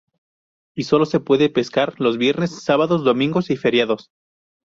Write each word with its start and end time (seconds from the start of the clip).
Y 0.75 0.85
solo 0.85 1.05
se 1.05 1.19
puede 1.19 1.49
pescar 1.51 1.99
los 1.99 2.17
Viernes, 2.17 2.63
Sábados, 2.63 3.03
Domingos 3.03 3.51
y 3.51 3.55
Feriados. 3.55 4.09